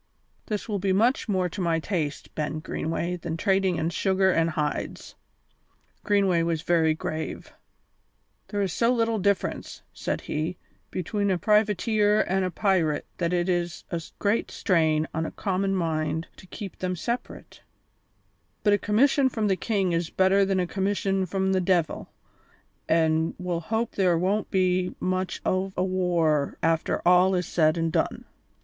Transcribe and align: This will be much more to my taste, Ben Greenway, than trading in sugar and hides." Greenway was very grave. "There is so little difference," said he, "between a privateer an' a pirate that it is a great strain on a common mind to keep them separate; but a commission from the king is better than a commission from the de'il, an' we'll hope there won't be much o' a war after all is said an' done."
This 0.47 0.67
will 0.67 0.79
be 0.79 0.93
much 0.93 1.29
more 1.29 1.47
to 1.49 1.61
my 1.61 1.79
taste, 1.79 2.33
Ben 2.33 2.57
Greenway, 2.57 3.17
than 3.17 3.37
trading 3.37 3.75
in 3.75 3.91
sugar 3.91 4.31
and 4.31 4.49
hides." 4.49 5.13
Greenway 6.03 6.41
was 6.41 6.63
very 6.63 6.95
grave. 6.95 7.53
"There 8.47 8.63
is 8.63 8.73
so 8.73 8.91
little 8.91 9.19
difference," 9.19 9.83
said 9.93 10.21
he, 10.21 10.57
"between 10.89 11.29
a 11.29 11.37
privateer 11.37 12.25
an' 12.27 12.43
a 12.43 12.49
pirate 12.49 13.05
that 13.19 13.31
it 13.31 13.47
is 13.47 13.83
a 13.91 14.01
great 14.17 14.49
strain 14.49 15.07
on 15.13 15.27
a 15.27 15.31
common 15.31 15.75
mind 15.75 16.25
to 16.37 16.47
keep 16.47 16.79
them 16.79 16.95
separate; 16.95 17.61
but 18.63 18.73
a 18.73 18.79
commission 18.79 19.29
from 19.29 19.49
the 19.49 19.55
king 19.55 19.91
is 19.91 20.09
better 20.09 20.43
than 20.45 20.59
a 20.59 20.65
commission 20.65 21.27
from 21.27 21.51
the 21.53 21.61
de'il, 21.61 22.07
an' 22.89 23.35
we'll 23.37 23.59
hope 23.59 23.91
there 23.91 24.17
won't 24.17 24.49
be 24.49 24.95
much 24.99 25.41
o' 25.45 25.71
a 25.77 25.83
war 25.83 26.57
after 26.63 27.07
all 27.07 27.35
is 27.35 27.45
said 27.45 27.77
an' 27.77 27.91
done." 27.91 28.25